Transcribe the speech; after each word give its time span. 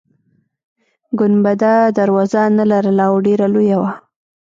ګنبده 1.19 1.73
دروازه 1.99 2.41
نلرله 2.57 3.05
او 3.09 3.15
ډیره 3.25 3.45
لویه 3.53 3.77
وه. 3.81 3.91